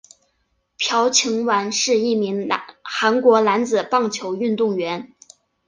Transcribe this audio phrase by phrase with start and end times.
[0.79, 2.49] 朴勍完是一名
[2.81, 5.13] 韩国男子棒球运动员。